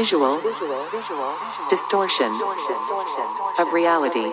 Visual. 0.00 0.40
Distortion 1.68 2.32
of 3.58 3.70
reality. 3.70 4.32